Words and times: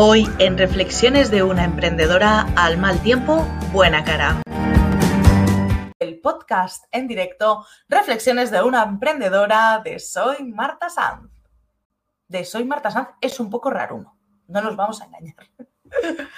Hoy 0.00 0.30
en 0.38 0.56
Reflexiones 0.56 1.28
de 1.28 1.42
una 1.42 1.64
emprendedora 1.64 2.46
al 2.54 2.78
mal 2.78 3.02
tiempo, 3.02 3.44
buena 3.72 4.04
cara. 4.04 4.40
El 5.98 6.20
podcast 6.20 6.84
en 6.92 7.08
directo, 7.08 7.66
Reflexiones 7.88 8.52
de 8.52 8.62
una 8.62 8.84
emprendedora 8.84 9.82
de 9.84 9.98
Soy 9.98 10.44
Marta 10.44 10.88
Sanz. 10.88 11.28
De 12.28 12.44
Soy 12.44 12.62
Marta 12.62 12.92
Sanz 12.92 13.08
es 13.20 13.40
un 13.40 13.50
poco 13.50 13.70
raro 13.70 13.96
uno, 13.96 14.16
no 14.46 14.62
nos 14.62 14.76
vamos 14.76 15.02
a 15.02 15.06
engañar. 15.06 15.34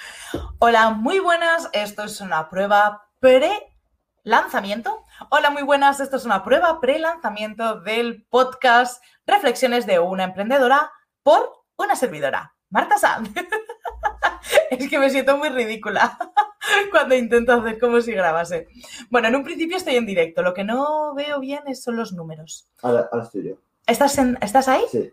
Hola, 0.57 0.89
muy 0.89 1.19
buenas, 1.19 1.69
esto 1.71 2.05
es 2.05 2.19
una 2.19 2.49
prueba 2.49 3.11
pre-lanzamiento. 3.19 5.03
Hola, 5.29 5.51
muy 5.51 5.61
buenas, 5.61 5.99
esto 5.99 6.17
es 6.17 6.25
una 6.25 6.43
prueba 6.43 6.79
pre-lanzamiento 6.79 7.79
del 7.81 8.25
podcast 8.27 9.03
Reflexiones 9.27 9.85
de 9.85 9.99
una 9.99 10.23
emprendedora 10.23 10.91
por 11.21 11.63
una 11.77 11.95
servidora. 11.95 12.55
Marta 12.71 12.97
Sanz. 12.97 13.29
es 14.71 14.89
que 14.89 14.97
me 14.97 15.09
siento 15.09 15.37
muy 15.37 15.49
ridícula 15.49 16.17
cuando 16.91 17.15
intento 17.15 17.53
hacer 17.53 17.79
como 17.79 18.01
si 18.01 18.13
grabase. 18.13 18.67
Bueno, 19.09 19.27
en 19.27 19.35
un 19.35 19.43
principio 19.43 19.77
estoy 19.77 19.95
en 19.95 20.05
directo. 20.05 20.41
Lo 20.41 20.53
que 20.53 20.63
no 20.63 21.13
veo 21.13 21.39
bien 21.39 21.75
son 21.75 21.97
los 21.97 22.13
números. 22.13 22.67
Ahora, 22.81 23.09
ahora 23.11 23.25
estoy 23.25 23.49
yo. 23.49 23.55
¿Estás, 23.85 24.17
en, 24.17 24.37
¿Estás 24.41 24.67
ahí? 24.67 24.83
Sí, 24.89 25.11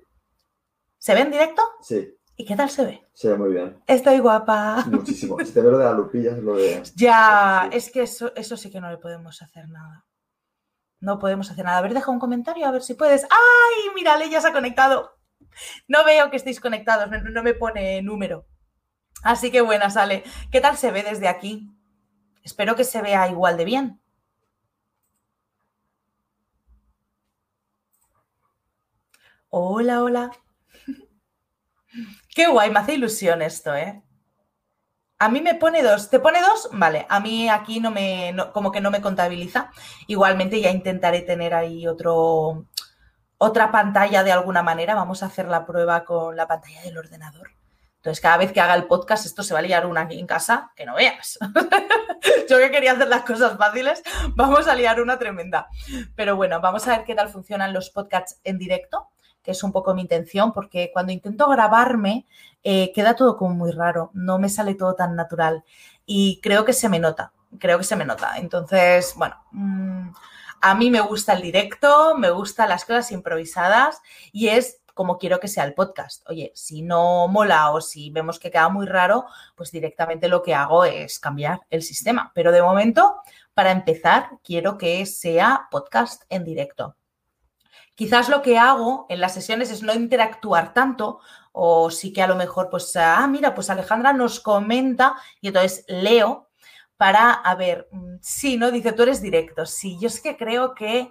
¿Se 0.98 1.14
ve 1.14 1.20
en 1.20 1.30
directo? 1.30 1.62
sí, 1.82 2.14
¿Y 2.40 2.44
qué 2.44 2.54
tal 2.54 2.70
se 2.70 2.84
ve? 2.84 3.02
se 3.12 3.28
ve 3.30 3.36
muy 3.36 3.50
bien. 3.50 3.82
Estoy 3.88 4.20
guapa. 4.20 4.84
Muchísimo. 4.90 5.36
Si 5.40 5.52
te 5.52 5.60
veo 5.60 5.72
lo 5.72 5.78
de 5.78 5.84
la 5.84 5.92
lupilla, 5.92 6.30
es 6.32 6.38
lo 6.38 6.54
de. 6.54 6.82
Ya, 6.94 7.68
Sí, 7.70 7.76
es 7.76 7.90
que 7.90 8.02
eso, 8.02 8.32
eso 8.36 8.56
sí 8.56 8.70
que 8.70 8.80
no 8.80 8.88
le 8.90 8.98
podemos 8.98 9.42
hacer 9.42 9.68
nada. 9.68 10.06
No 11.00 11.18
podemos 11.18 11.50
hacer 11.50 11.64
nada. 11.64 11.78
A 11.78 11.82
ver, 11.82 11.94
deja 11.94 12.12
un 12.12 12.20
comentario, 12.20 12.66
a 12.66 12.70
ver 12.70 12.82
si 12.82 12.94
puedes. 12.94 13.24
¡Ay! 13.24 13.94
Mírale, 13.96 14.30
ya 14.30 14.40
se 14.40 14.48
ha 14.48 14.52
conectado. 14.52 15.17
No 15.88 16.04
veo 16.04 16.30
que 16.30 16.36
estéis 16.36 16.60
conectados, 16.60 17.10
no, 17.10 17.42
me 17.42 17.54
pone 17.54 18.02
número. 18.02 18.46
Así 19.22 19.50
que 19.50 19.60
buena, 19.62 19.90
sale. 19.90 20.24
¿Qué 20.52 20.60
tal 20.60 20.76
se 20.76 20.90
ve 20.90 21.02
desde 21.02 21.28
aquí? 21.28 21.70
Espero 22.44 22.76
que 22.76 22.84
se 22.84 23.02
vea 23.02 23.28
igual 23.28 23.56
de 23.56 23.64
bien. 23.64 24.00
Hola, 29.50 30.02
hola. 30.02 30.30
Qué 32.34 32.46
guay, 32.48 32.70
me 32.70 32.80
hace 32.80 32.94
ilusión 32.94 33.42
esto, 33.42 33.74
¿eh? 33.74 34.02
A 35.20 35.28
mí 35.28 35.40
me 35.40 35.54
pone 35.54 35.82
dos. 35.82 36.10
¿Te 36.10 36.20
pone 36.20 36.40
dos? 36.40 36.68
Vale, 36.72 37.04
a 37.08 37.18
mí 37.20 37.48
aquí 37.48 37.80
no 37.80 37.90
me, 37.90 38.34
como 38.52 38.70
que 38.70 38.80
no 38.80 38.90
me 38.90 39.00
contabiliza. 39.00 39.70
Igualmente 40.06 40.60
ya 40.60 40.70
intentaré 40.70 41.22
tener 41.22 41.54
ahí 41.54 41.86
otro, 41.88 42.66
otra 43.38 43.70
pantalla 43.70 44.22
de 44.22 44.32
alguna 44.32 44.62
manera. 44.62 44.94
Vamos 44.94 45.22
a 45.22 45.26
hacer 45.26 45.48
la 45.48 45.64
prueba 45.64 46.04
con 46.04 46.36
la 46.36 46.46
pantalla 46.46 46.82
del 46.82 46.98
ordenador. 46.98 47.52
Entonces, 47.96 48.20
cada 48.20 48.36
vez 48.36 48.52
que 48.52 48.60
haga 48.60 48.74
el 48.74 48.84
podcast, 48.84 49.26
esto 49.26 49.42
se 49.42 49.54
va 49.54 49.58
a 49.58 49.62
liar 49.62 49.84
una 49.84 50.02
aquí 50.02 50.18
en 50.18 50.26
casa, 50.26 50.70
que 50.76 50.86
no 50.86 50.94
veas. 50.94 51.38
Yo 52.48 52.58
que 52.58 52.70
quería 52.70 52.92
hacer 52.92 53.08
las 53.08 53.22
cosas 53.22 53.58
fáciles, 53.58 54.02
vamos 54.36 54.68
a 54.68 54.74
liar 54.74 55.00
una 55.00 55.18
tremenda. 55.18 55.68
Pero 56.14 56.36
bueno, 56.36 56.60
vamos 56.60 56.86
a 56.86 56.96
ver 56.96 57.04
qué 57.04 57.14
tal 57.14 57.28
funcionan 57.28 57.72
los 57.72 57.90
podcasts 57.90 58.40
en 58.44 58.58
directo, 58.58 59.08
que 59.42 59.50
es 59.50 59.62
un 59.64 59.72
poco 59.72 59.94
mi 59.94 60.02
intención, 60.02 60.52
porque 60.52 60.90
cuando 60.92 61.12
intento 61.12 61.48
grabarme, 61.48 62.26
eh, 62.62 62.92
queda 62.94 63.16
todo 63.16 63.36
como 63.36 63.54
muy 63.54 63.72
raro, 63.72 64.10
no 64.14 64.38
me 64.38 64.48
sale 64.48 64.74
todo 64.74 64.94
tan 64.94 65.16
natural 65.16 65.64
y 66.06 66.40
creo 66.40 66.64
que 66.64 66.72
se 66.72 66.88
me 66.88 67.00
nota, 67.00 67.32
creo 67.58 67.78
que 67.78 67.84
se 67.84 67.96
me 67.96 68.04
nota. 68.04 68.38
Entonces, 68.38 69.14
bueno, 69.16 69.36
mm, 69.50 70.10
a 70.60 70.74
mí 70.74 70.90
me 70.90 71.00
gusta 71.00 71.32
el 71.32 71.42
directo, 71.42 72.16
me 72.16 72.30
gustan 72.30 72.68
las 72.68 72.84
cosas 72.84 73.12
improvisadas 73.12 74.00
y 74.32 74.48
es 74.48 74.80
como 74.98 75.16
quiero 75.16 75.38
que 75.38 75.46
sea 75.46 75.62
el 75.62 75.74
podcast. 75.74 76.28
Oye, 76.28 76.50
si 76.56 76.82
no 76.82 77.28
mola 77.28 77.70
o 77.70 77.80
si 77.80 78.10
vemos 78.10 78.40
que 78.40 78.50
queda 78.50 78.68
muy 78.68 78.84
raro, 78.84 79.26
pues 79.54 79.70
directamente 79.70 80.26
lo 80.26 80.42
que 80.42 80.56
hago 80.56 80.84
es 80.84 81.20
cambiar 81.20 81.60
el 81.70 81.82
sistema. 81.82 82.32
Pero 82.34 82.50
de 82.50 82.62
momento, 82.62 83.22
para 83.54 83.70
empezar, 83.70 84.30
quiero 84.42 84.76
que 84.76 85.06
sea 85.06 85.68
podcast 85.70 86.24
en 86.30 86.42
directo. 86.42 86.96
Quizás 87.94 88.28
lo 88.28 88.42
que 88.42 88.58
hago 88.58 89.06
en 89.08 89.20
las 89.20 89.34
sesiones 89.34 89.70
es 89.70 89.84
no 89.84 89.94
interactuar 89.94 90.74
tanto 90.74 91.20
o 91.52 91.90
sí 91.90 92.12
que 92.12 92.22
a 92.22 92.26
lo 92.26 92.34
mejor, 92.34 92.68
pues, 92.68 92.96
ah, 92.96 93.24
mira, 93.28 93.54
pues 93.54 93.70
Alejandra 93.70 94.12
nos 94.12 94.40
comenta 94.40 95.14
y 95.40 95.48
entonces 95.48 95.84
leo 95.86 96.47
para, 96.98 97.30
a 97.32 97.54
ver, 97.54 97.88
mm, 97.92 98.16
sí, 98.20 98.58
¿no? 98.58 98.70
Dice, 98.70 98.92
tú 98.92 99.04
eres 99.04 99.22
directo. 99.22 99.64
Sí, 99.64 99.96
yo 100.00 100.08
es 100.08 100.20
que 100.20 100.36
creo 100.36 100.74
que, 100.74 101.10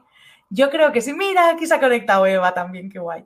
yo 0.49 0.69
creo 0.69 0.91
que 0.91 1.01
sí. 1.01 1.13
Mira, 1.13 1.49
aquí 1.49 1.65
se 1.65 1.73
ha 1.73 1.79
conectado 1.79 2.27
Eva 2.27 2.53
también, 2.53 2.91
qué 2.91 2.99
guay. 2.99 3.25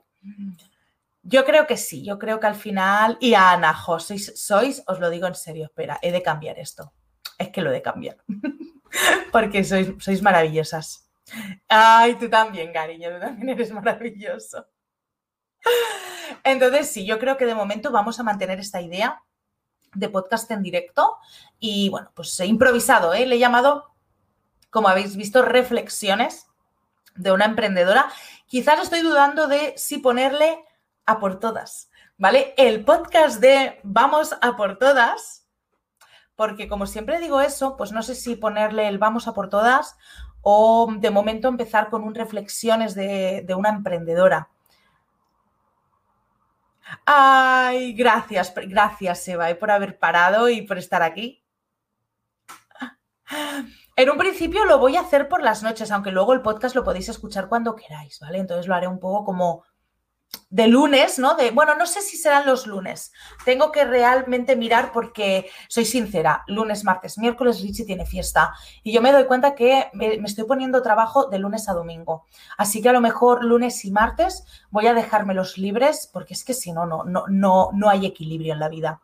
Yo 1.24 1.44
creo 1.44 1.66
que 1.66 1.76
sí, 1.76 2.04
yo 2.04 2.18
creo 2.18 2.40
que 2.40 2.46
al 2.46 2.54
final, 2.54 3.18
y 3.20 3.34
Ana, 3.34 3.76
sois, 3.98 4.32
sois, 4.40 4.82
os 4.86 5.00
lo 5.00 5.10
digo 5.10 5.26
en 5.26 5.34
serio, 5.34 5.66
espera, 5.66 5.98
he 6.02 6.12
de 6.12 6.22
cambiar 6.22 6.58
esto. 6.58 6.92
Es 7.36 7.50
que 7.50 7.60
lo 7.60 7.70
he 7.70 7.74
de 7.74 7.82
cambiar. 7.82 8.16
Porque 9.32 9.64
sois, 9.64 9.92
sois 9.98 10.22
maravillosas. 10.22 11.10
Ay, 11.68 12.14
tú 12.14 12.28
también, 12.28 12.72
cariño, 12.72 13.10
tú 13.14 13.20
también 13.20 13.48
eres 13.50 13.72
maravilloso. 13.72 14.66
Entonces, 16.44 16.88
sí, 16.88 17.04
yo 17.06 17.18
creo 17.18 17.36
que 17.36 17.46
de 17.46 17.54
momento 17.54 17.90
vamos 17.90 18.18
a 18.20 18.22
mantener 18.22 18.60
esta 18.60 18.80
idea 18.80 19.20
de 19.94 20.08
podcast 20.08 20.50
en 20.50 20.62
directo 20.62 21.16
y 21.58 21.88
bueno, 21.90 22.10
pues 22.14 22.38
he 22.40 22.46
improvisado, 22.46 23.14
¿eh? 23.14 23.26
le 23.26 23.36
he 23.36 23.38
llamado, 23.38 23.92
como 24.70 24.88
habéis 24.88 25.16
visto, 25.16 25.42
reflexiones 25.42 26.46
de 27.14 27.32
una 27.32 27.44
emprendedora. 27.44 28.10
Quizás 28.46 28.82
estoy 28.82 29.00
dudando 29.00 29.46
de 29.46 29.74
si 29.76 29.98
ponerle 29.98 30.64
a 31.06 31.18
por 31.18 31.38
todas, 31.38 31.90
¿vale? 32.16 32.54
El 32.56 32.84
podcast 32.84 33.40
de 33.40 33.80
Vamos 33.82 34.36
a 34.40 34.56
por 34.56 34.78
todas, 34.78 35.46
porque 36.36 36.68
como 36.68 36.86
siempre 36.86 37.20
digo 37.20 37.40
eso, 37.40 37.76
pues 37.76 37.92
no 37.92 38.02
sé 38.02 38.14
si 38.14 38.36
ponerle 38.36 38.88
el 38.88 38.98
Vamos 38.98 39.28
a 39.28 39.34
por 39.34 39.48
todas 39.48 39.96
o 40.40 40.92
de 40.98 41.10
momento 41.10 41.48
empezar 41.48 41.88
con 41.90 42.02
un 42.02 42.14
reflexiones 42.14 42.94
de, 42.94 43.42
de 43.46 43.54
una 43.54 43.70
emprendedora. 43.70 44.51
Ay, 47.04 47.92
gracias, 47.94 48.52
gracias 48.68 49.28
Eva, 49.28 49.50
eh, 49.50 49.54
por 49.54 49.70
haber 49.70 49.98
parado 49.98 50.48
y 50.48 50.62
por 50.62 50.78
estar 50.78 51.02
aquí. 51.02 51.44
En 53.94 54.10
un 54.10 54.16
principio 54.16 54.64
lo 54.64 54.78
voy 54.78 54.96
a 54.96 55.00
hacer 55.00 55.28
por 55.28 55.42
las 55.42 55.62
noches, 55.62 55.90
aunque 55.90 56.10
luego 56.10 56.32
el 56.32 56.42
podcast 56.42 56.74
lo 56.74 56.84
podéis 56.84 57.08
escuchar 57.08 57.48
cuando 57.48 57.76
queráis, 57.76 58.18
¿vale? 58.20 58.38
Entonces 58.38 58.66
lo 58.66 58.74
haré 58.74 58.88
un 58.88 58.98
poco 58.98 59.24
como 59.24 59.64
de 60.52 60.66
lunes, 60.66 61.18
¿no? 61.18 61.34
De, 61.34 61.50
bueno, 61.50 61.74
no 61.76 61.86
sé 61.86 62.02
si 62.02 62.18
serán 62.18 62.44
los 62.44 62.66
lunes. 62.66 63.12
Tengo 63.46 63.72
que 63.72 63.86
realmente 63.86 64.54
mirar 64.54 64.92
porque, 64.92 65.50
soy 65.66 65.86
sincera, 65.86 66.44
lunes, 66.46 66.84
martes, 66.84 67.16
miércoles 67.16 67.62
Richie 67.62 67.86
tiene 67.86 68.04
fiesta 68.04 68.52
y 68.82 68.92
yo 68.92 69.00
me 69.00 69.12
doy 69.12 69.24
cuenta 69.24 69.54
que 69.54 69.88
me, 69.94 70.16
estoy 70.16 70.44
poniendo 70.44 70.82
trabajo 70.82 71.24
de 71.30 71.38
lunes 71.38 71.70
a 71.70 71.72
domingo. 71.72 72.26
Así 72.58 72.82
que 72.82 72.90
a 72.90 72.92
lo 72.92 73.00
mejor 73.00 73.42
lunes 73.42 73.82
y 73.86 73.90
martes 73.90 74.44
voy 74.70 74.86
a 74.88 74.94
dejármelos 74.94 75.56
libres 75.56 76.10
porque 76.12 76.34
es 76.34 76.44
que 76.44 76.52
si 76.52 76.70
no, 76.70 76.84
no, 76.84 77.04
no, 77.04 77.24
no, 77.28 77.70
no 77.72 77.88
hay 77.88 78.04
equilibrio 78.04 78.52
en 78.52 78.60
la 78.60 78.68
vida. 78.68 79.00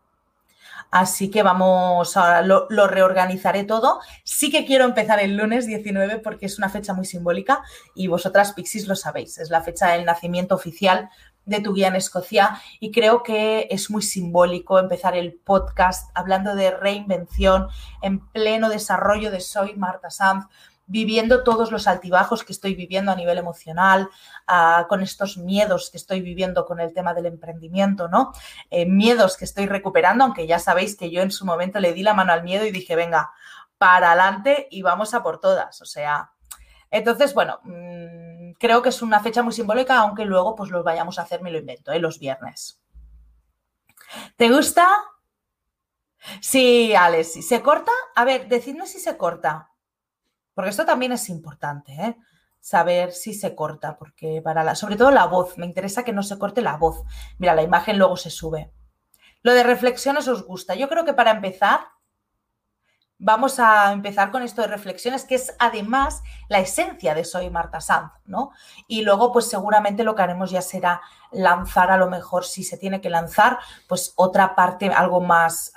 Así 0.90 1.30
que 1.30 1.42
vamos, 1.42 2.16
a, 2.16 2.40
lo, 2.42 2.66
lo, 2.70 2.86
reorganizaré 2.86 3.64
todo. 3.64 4.00
Sí 4.24 4.50
que 4.50 4.64
quiero 4.64 4.84
empezar 4.84 5.20
el 5.20 5.36
lunes 5.36 5.66
19 5.66 6.18
porque 6.18 6.46
es 6.46 6.56
una 6.58 6.70
fecha 6.70 6.94
muy 6.94 7.04
simbólica 7.04 7.62
y 7.94 8.06
vosotras, 8.06 8.54
Pixis, 8.54 8.88
lo 8.88 8.96
sabéis. 8.96 9.38
Es 9.38 9.50
la 9.50 9.62
fecha 9.62 9.88
del 9.88 10.06
nacimiento 10.06 10.54
oficial 10.54 11.10
de 11.48 11.60
tu 11.60 11.72
guía 11.72 11.88
en 11.88 11.96
Escocia 11.96 12.60
y 12.78 12.92
creo 12.92 13.22
que 13.22 13.66
es 13.70 13.90
muy 13.90 14.02
simbólico 14.02 14.78
empezar 14.78 15.16
el 15.16 15.34
podcast 15.34 16.10
hablando 16.14 16.54
de 16.54 16.70
reinvención 16.70 17.68
en 18.02 18.20
pleno 18.28 18.68
desarrollo 18.68 19.30
de 19.30 19.40
Soy 19.40 19.74
Marta 19.74 20.10
Sanz, 20.10 20.46
viviendo 20.86 21.44
todos 21.44 21.70
los 21.70 21.86
altibajos 21.86 22.44
que 22.44 22.52
estoy 22.52 22.74
viviendo 22.74 23.12
a 23.12 23.16
nivel 23.16 23.38
emocional, 23.38 24.08
uh, 24.48 24.86
con 24.88 25.02
estos 25.02 25.36
miedos 25.36 25.90
que 25.90 25.96
estoy 25.96 26.20
viviendo 26.20 26.64
con 26.66 26.80
el 26.80 26.92
tema 26.92 27.14
del 27.14 27.26
emprendimiento, 27.26 28.08
¿no? 28.08 28.32
Eh, 28.70 28.86
miedos 28.86 29.36
que 29.36 29.44
estoy 29.44 29.66
recuperando, 29.66 30.24
aunque 30.24 30.46
ya 30.46 30.58
sabéis 30.58 30.96
que 30.96 31.10
yo 31.10 31.22
en 31.22 31.30
su 31.30 31.44
momento 31.44 31.80
le 31.80 31.92
di 31.92 32.02
la 32.02 32.14
mano 32.14 32.32
al 32.32 32.42
miedo 32.42 32.64
y 32.64 32.70
dije, 32.70 32.96
venga, 32.96 33.30
para 33.76 34.12
adelante 34.12 34.66
y 34.70 34.82
vamos 34.82 35.14
a 35.14 35.22
por 35.22 35.40
todas. 35.40 35.80
O 35.82 35.84
sea, 35.84 36.32
entonces, 36.90 37.34
bueno, 37.34 37.60
mmm, 37.64 38.37
creo 38.58 38.82
que 38.82 38.88
es 38.90 39.02
una 39.02 39.20
fecha 39.20 39.42
muy 39.42 39.52
simbólica, 39.52 39.98
aunque 39.98 40.24
luego 40.24 40.54
pues 40.54 40.70
los 40.70 40.84
vayamos 40.84 41.18
a 41.18 41.22
hacer, 41.22 41.42
me 41.42 41.50
lo 41.50 41.58
invento, 41.58 41.92
¿eh? 41.92 41.98
los 41.98 42.18
viernes. 42.18 42.80
¿Te 44.36 44.48
gusta? 44.50 44.86
Sí, 46.40 46.94
Alex. 46.94 47.46
¿Se 47.46 47.62
corta? 47.62 47.92
A 48.14 48.24
ver, 48.24 48.48
decidme 48.48 48.86
si 48.86 48.98
se 48.98 49.16
corta. 49.16 49.70
Porque 50.54 50.70
esto 50.70 50.84
también 50.84 51.12
es 51.12 51.28
importante, 51.28 51.92
¿eh? 51.92 52.16
Saber 52.60 53.12
si 53.12 53.34
se 53.34 53.54
corta, 53.54 53.96
porque 53.96 54.42
para 54.42 54.64
la, 54.64 54.74
sobre 54.74 54.96
todo 54.96 55.10
la 55.10 55.26
voz, 55.26 55.56
me 55.56 55.66
interesa 55.66 56.02
que 56.02 56.12
no 56.12 56.22
se 56.22 56.38
corte 56.38 56.60
la 56.60 56.76
voz. 56.76 57.04
Mira, 57.38 57.54
la 57.54 57.62
imagen 57.62 57.98
luego 57.98 58.16
se 58.16 58.30
sube. 58.30 58.72
Lo 59.42 59.52
de 59.52 59.62
reflexiones 59.62 60.26
os 60.26 60.44
gusta. 60.44 60.74
Yo 60.74 60.88
creo 60.88 61.04
que 61.04 61.14
para 61.14 61.30
empezar, 61.30 61.80
vamos 63.18 63.58
a 63.58 63.92
empezar 63.92 64.30
con 64.30 64.42
esto 64.42 64.62
de 64.62 64.68
reflexiones, 64.68 65.24
que 65.24 65.34
es 65.34 65.54
además 65.58 66.22
la 66.48 66.60
esencia 66.60 67.14
de 67.14 67.24
Soy 67.24 67.50
Marta 67.50 67.80
Sanz, 67.80 68.12
¿no? 68.24 68.52
Y 68.86 69.02
luego, 69.02 69.32
pues 69.32 69.48
seguramente 69.48 70.04
lo 70.04 70.14
que 70.14 70.22
haremos 70.22 70.50
ya 70.50 70.62
será 70.62 71.00
lanzar 71.32 71.90
a 71.90 71.96
lo 71.96 72.08
mejor, 72.08 72.44
si 72.44 72.62
se 72.62 72.78
tiene 72.78 73.00
que 73.00 73.10
lanzar, 73.10 73.58
pues 73.88 74.12
otra 74.16 74.54
parte, 74.54 74.88
algo 74.88 75.20
más, 75.20 75.72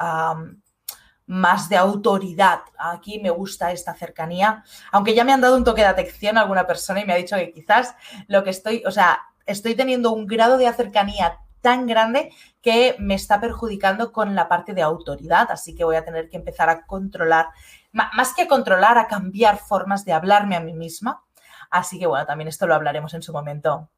más 1.25 1.69
de 1.69 1.77
autoridad. 1.77 2.59
Aquí 2.77 3.19
me 3.19 3.31
gusta 3.31 3.71
esta 3.71 3.95
cercanía, 3.95 4.63
aunque 4.91 5.15
ya 5.15 5.23
me 5.23 5.33
han 5.33 5.41
dado 5.41 5.57
un 5.57 5.63
toque 5.63 5.81
de 5.81 5.87
atención 5.87 6.37
a 6.37 6.41
alguna 6.41 6.67
persona 6.67 7.01
y 7.01 7.05
me 7.05 7.13
ha 7.13 7.17
dicho 7.17 7.35
que 7.35 7.51
quizás 7.51 7.95
lo 8.27 8.43
que 8.43 8.51
estoy, 8.51 8.83
o 8.85 8.91
sea, 8.91 9.19
estoy 9.47 9.73
teniendo 9.73 10.11
un 10.11 10.27
grado 10.27 10.57
de 10.57 10.71
cercanía 10.73 11.39
tan 11.61 11.87
grande 11.87 12.31
que 12.61 12.95
me 12.99 13.15
está 13.15 13.39
perjudicando 13.39 14.11
con 14.11 14.35
la 14.35 14.49
parte 14.49 14.73
de 14.73 14.81
autoridad, 14.81 15.49
así 15.51 15.75
que 15.75 15.83
voy 15.83 15.95
a 15.95 16.05
tener 16.05 16.29
que 16.29 16.37
empezar 16.37 16.69
a 16.69 16.85
controlar, 16.85 17.47
más 17.91 18.33
que 18.33 18.47
controlar, 18.47 18.97
a 18.97 19.07
cambiar 19.07 19.57
formas 19.57 20.05
de 20.05 20.13
hablarme 20.13 20.55
a 20.55 20.59
mí 20.59 20.73
misma. 20.73 21.23
Así 21.69 21.99
que 21.99 22.05
bueno, 22.05 22.25
también 22.25 22.47
esto 22.47 22.67
lo 22.67 22.75
hablaremos 22.75 23.13
en 23.13 23.21
su 23.21 23.31
momento. 23.31 23.89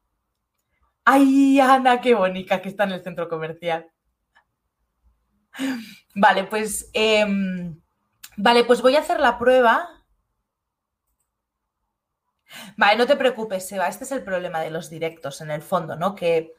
¡Ay, 1.06 1.60
Ana, 1.60 2.00
qué 2.02 2.14
bonita 2.14 2.62
que 2.62 2.70
está 2.70 2.84
en 2.86 2.94
el 2.94 3.04
centro 3.04 3.28
comercial! 3.28 3.90
Vale, 6.16 6.46
pues... 6.46 6.90
Em, 6.94 7.82
vale, 8.38 8.64
pues 8.64 8.82
voy 8.82 8.96
a 8.96 9.00
hacer 9.00 9.20
la 9.20 9.38
prueba. 9.38 9.90
Vale, 12.78 12.98
no 12.98 13.08
te 13.08 13.16
preocupes, 13.16 13.72
Eva, 13.72 13.88
este 13.88 14.04
es 14.04 14.12
el 14.12 14.24
problema 14.24 14.62
de 14.62 14.70
los 14.70 14.90
directos 14.90 15.42
en 15.42 15.52
el 15.52 15.62
fondo, 15.62 15.96
¿no? 15.96 16.16
Que 16.16 16.54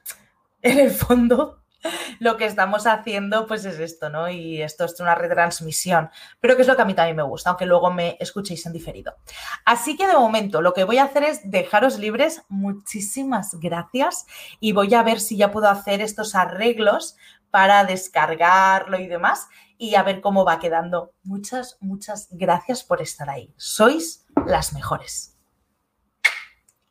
en 0.65 0.79
el 0.81 0.91
fondo 0.91 1.65
lo 2.19 2.37
que 2.37 2.47
estamos 2.47 2.87
haciendo 2.87 3.47
pues 3.47 3.65
es 3.65 3.79
esto, 3.79 4.09
¿no? 4.09 4.29
Y 4.29 4.63
esto 4.63 4.85
es 4.85 4.99
una 5.01 5.15
retransmisión, 5.15 6.11
pero 6.41 6.57
que 6.57 6.63
es 6.63 6.69
lo 6.69 6.77
que 6.77 6.83
a 6.83 6.87
mí 6.87 6.95
también 6.95 7.17
me 7.17 7.23
gusta, 7.23 7.51
aunque 7.51 7.67
luego 7.67 7.91
me 7.91 8.17
escuchéis 8.21 8.65
en 8.67 8.73
diferido. 8.73 9.15
Así 9.65 9.97
que 9.97 10.07
de 10.07 10.15
momento 10.15 10.63
lo 10.63 10.73
que 10.73 10.85
voy 10.85 10.99
a 10.99 11.05
hacer 11.05 11.25
es 11.25 11.41
dejaros 11.45 11.99
libres, 11.99 12.43
muchísimas 12.49 13.59
gracias 13.61 14.27
y 14.61 14.73
voy 14.73 14.95
a 14.95 15.03
ver 15.03 15.21
si 15.21 15.37
ya 15.37 15.53
puedo 15.53 15.69
hacer 15.69 16.01
estos 16.01 16.35
arreglos 16.35 17.17
para 17.51 17.85
descargarlo 17.85 18.99
y 18.99 19.07
demás 19.07 19.47
y 19.77 19.95
a 19.95 20.03
ver 20.03 20.21
cómo 20.21 20.45
va 20.45 20.59
quedando. 20.59 21.13
Muchas, 21.23 21.77
muchas 21.81 22.29
gracias 22.31 22.83
por 22.83 23.03
estar 23.03 23.29
ahí. 23.29 23.53
Sois 23.57 24.27
las 24.47 24.73
mejores. 24.73 25.37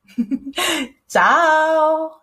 Chao. 1.07 2.22